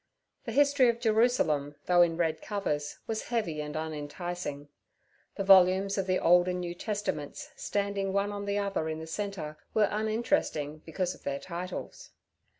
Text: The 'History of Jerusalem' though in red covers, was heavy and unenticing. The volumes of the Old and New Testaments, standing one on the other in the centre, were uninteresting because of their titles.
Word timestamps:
The 0.45 0.51
'History 0.51 0.89
of 0.89 0.99
Jerusalem' 0.99 1.75
though 1.85 2.01
in 2.01 2.17
red 2.17 2.41
covers, 2.41 2.97
was 3.05 3.25
heavy 3.25 3.61
and 3.61 3.75
unenticing. 3.75 4.67
The 5.35 5.43
volumes 5.43 5.95
of 5.95 6.07
the 6.07 6.17
Old 6.17 6.47
and 6.47 6.59
New 6.59 6.73
Testaments, 6.73 7.51
standing 7.55 8.11
one 8.11 8.31
on 8.31 8.45
the 8.45 8.57
other 8.57 8.89
in 8.89 8.97
the 8.97 9.05
centre, 9.05 9.57
were 9.75 9.89
uninteresting 9.91 10.79
because 10.79 11.13
of 11.13 11.21
their 11.21 11.37
titles. 11.37 12.13